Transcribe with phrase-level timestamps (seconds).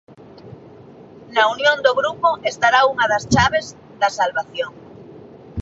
[1.35, 3.65] Na unión do grupo estará unha das chaves
[4.01, 4.71] da salvación.